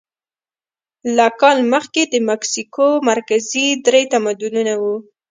له 1.15 1.27
کال 1.41 1.57
مخکې 1.73 2.01
د 2.13 2.15
مکسیکو 2.29 2.87
مرکزي 3.09 3.67
درې 3.85 4.01
تمدنونه 4.13 4.73
وو. 4.81 4.95